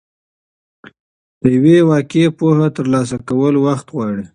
[1.41, 4.25] د یوې واقعي پوهې ترلاسه کول وخت غواړي.